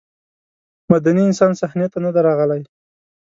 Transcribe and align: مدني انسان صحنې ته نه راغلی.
مدني 0.91 1.23
انسان 1.27 1.51
صحنې 1.61 1.87
ته 1.91 1.97
نه 2.03 2.09
راغلی. 2.27 2.61